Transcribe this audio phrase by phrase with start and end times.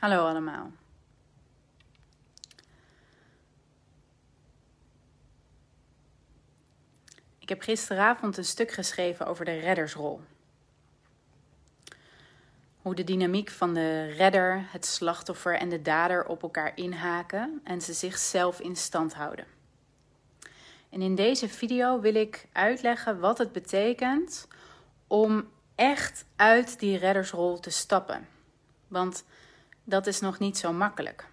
[0.00, 0.70] Hallo allemaal.
[7.38, 10.20] Ik heb gisteravond een stuk geschreven over de reddersrol.
[12.82, 17.80] Hoe de dynamiek van de redder, het slachtoffer en de dader op elkaar inhaken en
[17.80, 19.46] ze zichzelf in stand houden.
[20.90, 24.48] En in deze video wil ik uitleggen wat het betekent
[25.06, 28.28] om echt uit die reddersrol te stappen.
[28.88, 29.24] Want
[29.84, 31.28] dat is nog niet zo makkelijk.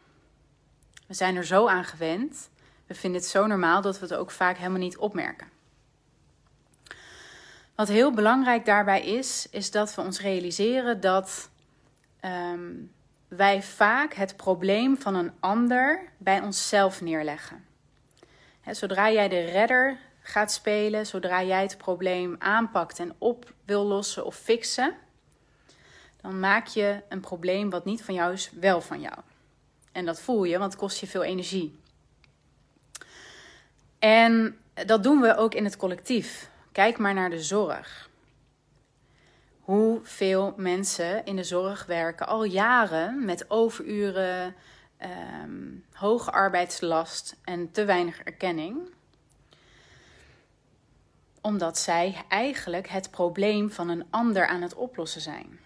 [1.08, 2.50] We zijn er zo aan gewend.
[2.86, 5.48] We vinden het zo normaal dat we het ook vaak helemaal niet opmerken.
[7.76, 11.50] Wat heel belangrijk daarbij is, is dat we ons realiseren dat
[12.20, 12.72] ehm,
[13.28, 17.66] wij vaak het probleem van een ander bij onszelf neerleggen.
[18.72, 24.26] zodra jij de redder gaat spelen, zodra jij het probleem aanpakt en op wil lossen
[24.26, 24.94] of fixen,
[26.28, 29.16] dan maak je een probleem wat niet van jou is, wel van jou.
[29.92, 31.80] En dat voel je, want het kost je veel energie.
[34.00, 36.50] En dat doen we ook in het collectief.
[36.72, 38.10] Kijk maar naar de zorg.
[39.60, 44.56] Hoeveel mensen in de zorg werken al jaren met overuren,
[45.44, 48.96] um, hoge arbeidslast en te weinig erkenning
[51.42, 55.60] omdat zij eigenlijk het probleem van een ander aan het oplossen zijn.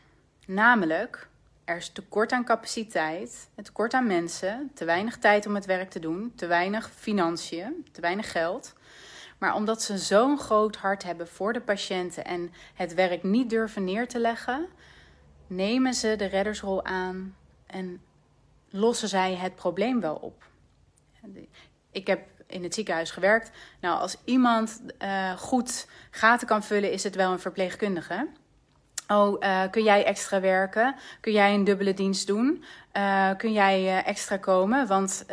[0.52, 1.28] Namelijk,
[1.66, 6.00] er is tekort aan capaciteit, tekort aan mensen, te weinig tijd om het werk te
[6.00, 8.74] doen, te weinig financiën, te weinig geld.
[9.38, 13.84] Maar omdat ze zo'n groot hart hebben voor de patiënten en het werk niet durven
[13.84, 14.68] neer te leggen,
[15.48, 18.02] nemen ze de reddersrol aan en
[18.70, 20.44] lossen zij het probleem wel op.
[21.92, 23.52] Ik heb in het ziekenhuis gewerkt.
[23.82, 28.28] Nou, als iemand uh, goed gaten kan vullen, is het wel een verpleegkundige.
[29.12, 30.96] Oh, uh, kun jij extra werken?
[31.22, 32.64] Kun jij een dubbele dienst doen?
[32.98, 34.88] Uh, kun jij extra komen?
[34.88, 35.24] Want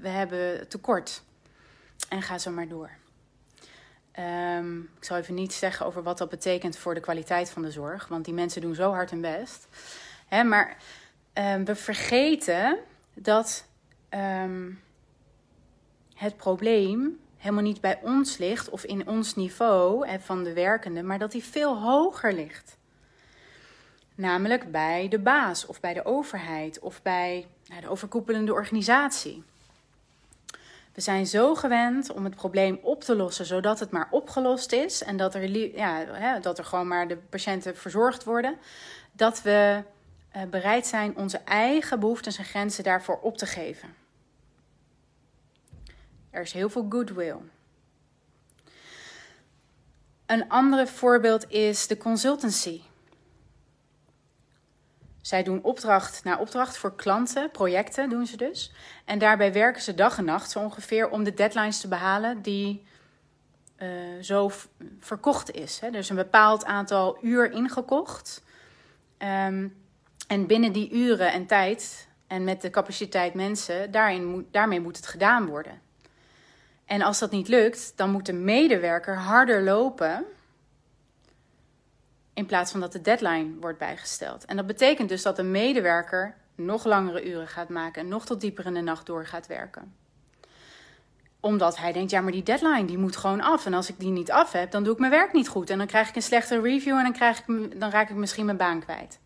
[0.00, 1.22] we hebben tekort.
[2.08, 2.90] En ga zo maar door.
[4.58, 7.70] Um, ik zal even niet zeggen over wat dat betekent voor de kwaliteit van de
[7.70, 9.66] zorg, want die mensen doen zo hard hun best.
[10.26, 10.76] Hè, maar
[11.34, 12.78] um, we vergeten
[13.14, 13.64] dat
[14.10, 14.80] um,
[16.14, 21.18] het probleem helemaal niet bij ons ligt of in ons niveau van de werkende, maar
[21.18, 22.80] dat die veel hoger ligt.
[24.14, 29.44] Namelijk bij de baas of bij de overheid of bij nou, de overkoepelende organisatie.
[30.92, 35.02] We zijn zo gewend om het probleem op te lossen zodat het maar opgelost is
[35.02, 38.56] en dat er, ja, dat er gewoon maar de patiënten verzorgd worden,
[39.12, 39.82] dat we
[40.36, 43.94] uh, bereid zijn onze eigen behoeften en grenzen daarvoor op te geven.
[46.30, 47.36] Er is heel veel goodwill.
[50.26, 52.80] Een ander voorbeeld is de consultancy.
[55.22, 58.72] Zij doen opdracht na opdracht voor klanten, projecten doen ze dus.
[59.04, 62.86] En daarbij werken ze dag en nacht zo ongeveer om de deadlines te behalen die
[63.78, 63.88] uh,
[64.20, 64.50] zo
[65.00, 65.80] verkocht is.
[65.80, 65.86] Hè.
[65.86, 68.42] Er is een bepaald aantal uur ingekocht.
[69.18, 69.80] Um,
[70.26, 74.96] en binnen die uren en tijd en met de capaciteit mensen, daarin moet, daarmee moet
[74.96, 75.80] het gedaan worden.
[76.84, 80.24] En als dat niet lukt, dan moet de medewerker harder lopen.
[82.34, 84.44] In plaats van dat de deadline wordt bijgesteld.
[84.44, 88.40] En dat betekent dus dat de medewerker nog langere uren gaat maken en nog tot
[88.40, 89.94] dieper in de nacht door gaat werken.
[91.40, 93.66] Omdat hij denkt, ja, maar die deadline die moet gewoon af.
[93.66, 95.70] En als ik die niet af heb, dan doe ik mijn werk niet goed.
[95.70, 98.44] En dan krijg ik een slechte review en dan, krijg ik, dan raak ik misschien
[98.44, 99.20] mijn baan kwijt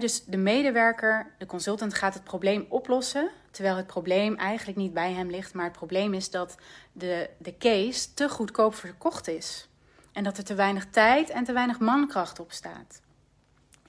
[0.00, 3.30] dus de medewerker, de consultant, gaat het probleem oplossen.
[3.50, 5.54] Terwijl het probleem eigenlijk niet bij hem ligt.
[5.54, 6.56] Maar het probleem is dat
[6.92, 9.68] de, de case te goedkoop verkocht is.
[10.12, 13.00] En dat er te weinig tijd en te weinig mankracht op staat.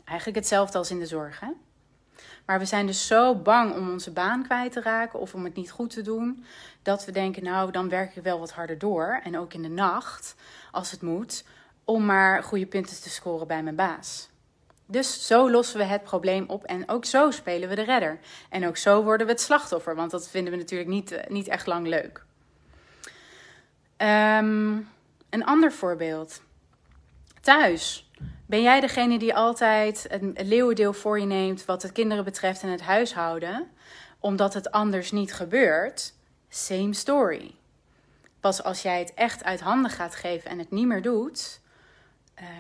[0.03, 1.39] Eigenlijk hetzelfde als in de zorg.
[1.39, 1.49] Hè?
[2.45, 5.55] Maar we zijn dus zo bang om onze baan kwijt te raken of om het
[5.55, 6.45] niet goed te doen,
[6.81, 9.19] dat we denken, nou, dan werk ik wel wat harder door.
[9.23, 10.35] En ook in de nacht,
[10.71, 11.45] als het moet,
[11.83, 14.29] om maar goede punten te scoren bij mijn baas.
[14.85, 18.19] Dus zo lossen we het probleem op en ook zo spelen we de redder.
[18.49, 21.47] En ook zo worden we het slachtoffer, want dat vinden we natuurlijk niet, eh, niet
[21.47, 22.23] echt lang leuk.
[23.97, 24.89] Um,
[25.33, 26.41] een ander voorbeeld.
[27.41, 28.11] Thuis.
[28.45, 32.69] Ben jij degene die altijd het leeuwendeel voor je neemt wat de kinderen betreft en
[32.69, 33.67] het huishouden,
[34.19, 36.13] omdat het anders niet gebeurt?
[36.49, 37.55] Same story.
[38.39, 41.61] Pas als jij het echt uit handen gaat geven en het niet meer doet,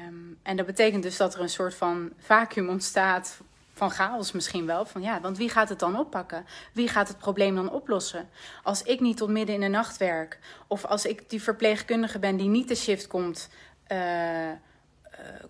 [0.07, 3.39] Um, en dat betekent dus dat er een soort van vacuüm ontstaat
[3.73, 4.85] van chaos misschien wel.
[4.85, 6.45] Van ja, want wie gaat het dan oppakken?
[6.73, 8.29] Wie gaat het probleem dan oplossen?
[8.63, 12.37] Als ik niet tot midden in de nacht werk, of als ik die verpleegkundige ben
[12.37, 13.49] die niet de shift komt,
[13.91, 14.55] uh, uh,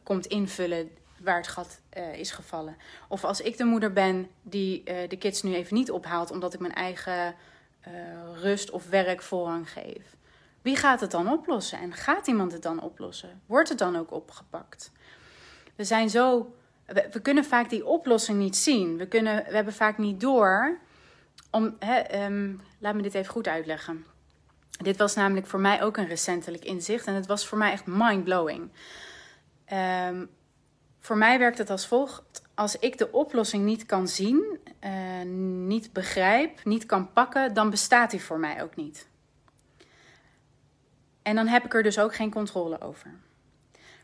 [0.03, 0.89] komt invullen,
[1.19, 2.77] waar het gat eh, is gevallen.
[3.07, 6.53] Of als ik de moeder ben die eh, de kids nu even niet ophaalt omdat
[6.53, 7.35] ik mijn eigen
[8.33, 10.15] rust of werk voorrang geef.
[10.61, 11.79] Wie gaat het dan oplossen?
[11.79, 13.41] En gaat iemand het dan oplossen?
[13.45, 14.91] Wordt het dan ook opgepakt?
[15.75, 16.53] We zijn zo.
[16.85, 18.97] We, kunnen vaak die oplossing niet zien.
[18.97, 20.79] We, kunnen, we hebben vaak niet door.
[21.51, 24.05] Om, hè, ehm, laat me dit even goed uitleggen.
[24.81, 27.05] Dit was namelijk voor mij ook een recentelijk inzicht.
[27.05, 28.69] En het was voor mij echt mind-blowing.
[30.07, 30.29] Um,
[30.99, 32.41] voor mij werkt het als volgt.
[32.53, 34.91] Als ik de oplossing niet kan zien, uh,
[35.67, 39.07] niet begrijp, niet kan pakken, dan bestaat die voor mij ook niet.
[41.21, 43.13] En dan heb ik er dus ook geen controle over.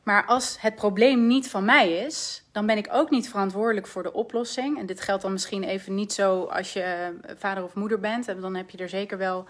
[0.03, 4.03] Maar als het probleem niet van mij is, dan ben ik ook niet verantwoordelijk voor
[4.03, 4.79] de oplossing.
[4.79, 8.25] En dit geldt dan misschien even niet zo als je eh, vader of moeder bent.
[8.25, 9.45] Dan heb je er zeker wel,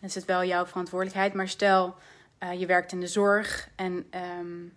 [0.00, 1.34] is het wel jouw verantwoordelijkheid.
[1.34, 1.94] Maar stel,
[2.42, 4.06] uh, je werkt in de zorg en
[4.40, 4.72] um,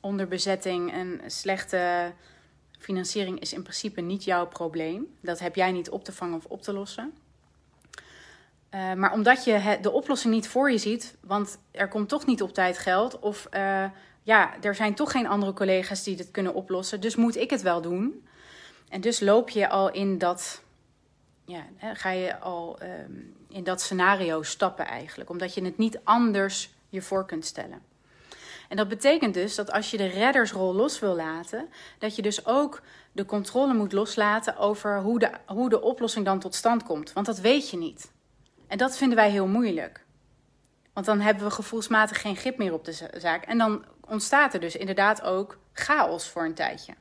[0.00, 2.12] onderbezetting en slechte
[2.78, 5.16] financiering is in principe niet jouw probleem.
[5.20, 7.14] Dat heb jij niet op te vangen of op te lossen.
[8.70, 12.42] Uh, maar omdat je de oplossing niet voor je ziet, want er komt toch niet
[12.42, 13.84] op tijd geld, of uh,
[14.22, 17.62] ja, er zijn toch geen andere collega's die dit kunnen oplossen, dus moet ik het
[17.62, 18.26] wel doen.
[18.88, 20.62] En dus loop je al in dat,
[21.44, 26.70] ja, ga je al um, in dat scenario stappen eigenlijk, omdat je het niet anders
[26.88, 27.82] je voor kunt stellen.
[28.68, 31.68] En dat betekent dus dat als je de reddersrol los wil laten,
[31.98, 32.82] dat je dus ook
[33.12, 37.12] de controle moet loslaten over hoe de, hoe de oplossing dan tot stand komt.
[37.12, 38.14] Want dat weet je niet.
[38.66, 40.04] En dat vinden wij heel moeilijk.
[40.92, 43.44] Want dan hebben we gevoelsmatig geen grip meer op de zaak.
[43.44, 46.94] En dan ontstaat er dus inderdaad ook chaos voor een tijdje.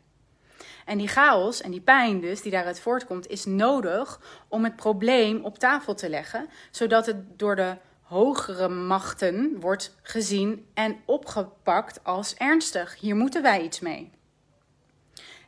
[0.86, 5.44] En die chaos en die pijn dus, die daaruit voortkomt, is nodig om het probleem
[5.44, 12.36] op tafel te leggen, zodat het door de hogere machten wordt gezien en opgepakt als
[12.36, 13.00] ernstig.
[13.00, 14.12] Hier moeten wij iets mee.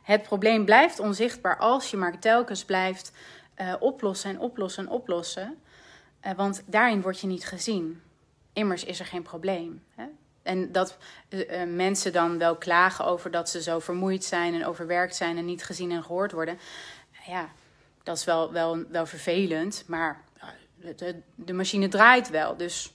[0.02, 3.12] Het probleem blijft onzichtbaar als je maar telkens blijft
[3.56, 5.58] uh, oplossen en oplossen en oplossen.
[6.26, 8.02] Uh, want daarin word je niet gezien.
[8.52, 9.82] Immers is er geen probleem.
[9.94, 10.04] Hè?
[10.42, 10.96] En dat
[11.28, 15.44] uh, mensen dan wel klagen over dat ze zo vermoeid zijn en overwerkt zijn en
[15.44, 16.58] niet gezien en gehoord worden.
[17.26, 17.48] Ja,
[18.02, 19.84] dat is wel, wel, wel vervelend.
[19.86, 20.24] Maar
[20.96, 22.56] de, de, machine draait wel.
[22.56, 22.94] Dus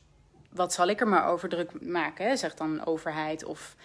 [0.50, 2.36] wat zal ik er maar over druk maken, hè?
[2.36, 3.76] zegt dan een overheid of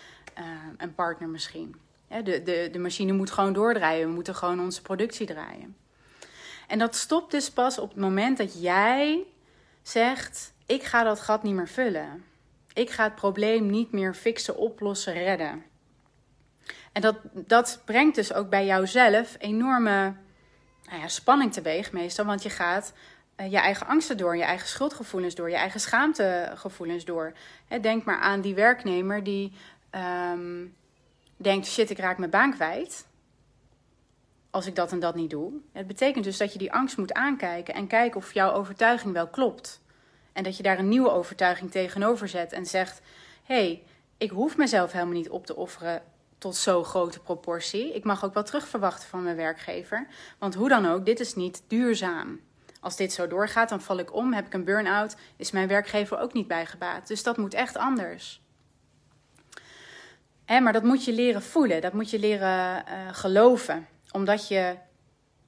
[0.77, 1.77] een partner misschien.
[2.09, 4.09] De, de, de machine moet gewoon doordraaien.
[4.09, 5.77] We moeten gewoon onze productie draaien.
[6.69, 9.25] En dat stopt dus pas op het moment dat jij
[9.83, 12.25] zegt: Ik ga dat gat niet meer vullen.
[12.73, 15.65] Ik ga het probleem niet meer fixen, oplossen, redden.
[16.93, 20.15] En dat, dat brengt dus ook bij jouzelf enorme
[20.85, 22.25] nou ja, spanning teweeg, meestal.
[22.25, 22.93] Want je gaat
[23.37, 27.33] uh, je eigen angsten door, je eigen schuldgevoelens door, je eigen schaamtegevoelens door.
[27.81, 29.53] denk maar aan die werknemer die
[30.33, 30.77] um,
[31.37, 33.07] denkt: shit, ik raak mijn baan kwijt.
[34.51, 35.53] Als ik dat en dat niet doe.
[35.73, 39.29] Het betekent dus dat je die angst moet aankijken en kijken of jouw overtuiging wel
[39.29, 39.81] klopt.
[40.33, 43.01] En dat je daar een nieuwe overtuiging tegenover zet en zegt:
[43.43, 43.83] hé, hey,
[44.19, 46.03] ik hoef mezelf helemaal niet op te offeren
[46.39, 47.95] tot zo'n grote proportie.
[47.95, 50.07] Ik mag ook wel terugverwachten van mijn werkgever.
[50.39, 52.41] Want hoe dan ook, dit is niet duurzaam.
[52.81, 56.19] Als dit zo doorgaat, dan val ik om, heb ik een burn-out, is mijn werkgever
[56.19, 57.07] ook niet bijgebaat.
[57.07, 58.43] Dus dat moet echt anders.
[60.47, 63.87] Maar dat moet je leren voelen, dat moet je leren uh, geloven.
[64.11, 64.77] Omdat je,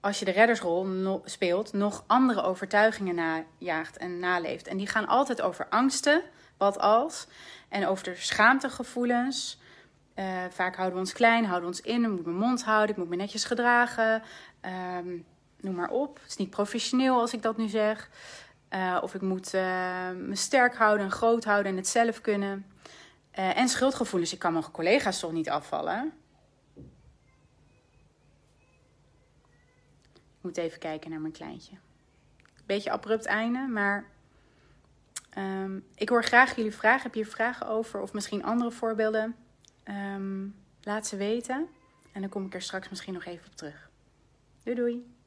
[0.01, 4.67] als je de reddersrol speelt, nog andere overtuigingen najaagt en naleeft.
[4.67, 6.23] En die gaan altijd over angsten,
[6.57, 7.27] wat als,
[7.69, 9.59] en over de schaamtegevoelens.
[10.15, 12.91] Uh, vaak houden we ons klein, houden we ons in, ik moet mijn mond houden,
[12.91, 14.23] ik moet me netjes gedragen.
[14.97, 15.25] Um,
[15.61, 16.19] noem maar op.
[16.21, 18.11] Het is niet professioneel als ik dat nu zeg.
[18.71, 19.61] Uh, of ik moet uh,
[20.17, 22.67] me sterk houden en groot houden en het zelf kunnen.
[23.31, 24.33] En schuldgevoelens.
[24.33, 26.13] Ik kan mijn collega's toch niet afvallen?
[30.41, 31.77] Moet even kijken naar mijn kleintje.
[32.67, 34.05] Beetje abrupt einde, maar
[35.39, 37.03] um, ik hoor graag jullie vragen.
[37.03, 39.37] Heb je vragen over of misschien andere voorbeelden?
[39.85, 41.69] Um, laat ze weten.
[42.13, 43.91] En dan kom ik er straks misschien nog even op terug.
[44.63, 45.19] Doei doei!